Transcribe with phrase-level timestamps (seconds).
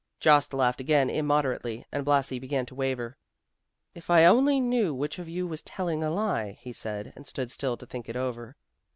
[0.19, 3.17] Jost laughed again immoderately, and Blasi began to waver.
[3.93, 7.51] "If I only knew which of you was telling a lie;" he said, and stood
[7.51, 8.55] still to think it over.